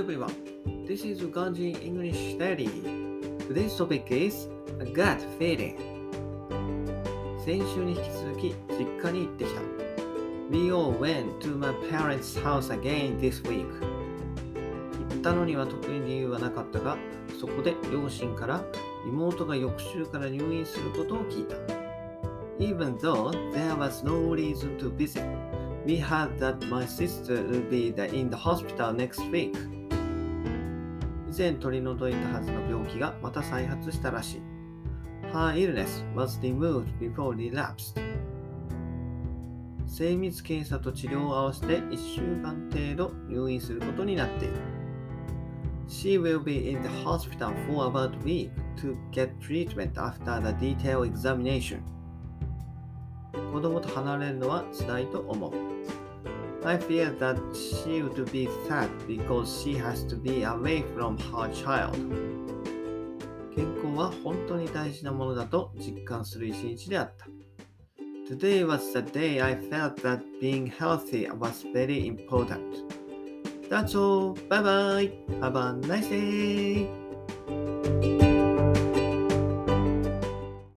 [0.00, 0.34] everyone,
[0.86, 2.70] this is Ugandan English Study.
[3.46, 4.48] Today's topic is
[4.80, 5.76] a gut feeling.
[7.44, 9.60] 先週に引き続き実家に行ってきた。
[10.50, 13.66] We all went to my parents' house again this week.
[15.10, 16.96] 行ったのには特に理由はなかったが、
[17.38, 18.64] そこで両親から
[19.06, 21.56] 妹が翌週から入院することを聞いた。
[22.58, 25.22] Even though there was no reason to visit,
[25.84, 29.54] we heard that my sister will be in the hospital next week.
[31.30, 34.42] 以前取り除いたはずの病気がまた再発したらしい。
[35.32, 38.00] Her illness was removed before relapsed.
[39.86, 44.54] 精密検査と治療を合わせて1週間程度入院することになっている。
[45.88, 51.12] She will be in the hospital for about a week to get treatment after the detailed
[51.12, 51.80] examination.
[53.52, 55.52] 子供と離れるのは辛いと思う。
[56.62, 61.96] I fear that she would be sad because she has to be away from her child.
[63.54, 67.26] 健康は本当に大事なものだと実感する一日であった。
[68.28, 72.84] Today was the day I felt that being healthy was very important.
[73.68, 74.34] That's all.
[74.48, 75.12] Bye bye.
[75.40, 77.09] Have a nice day.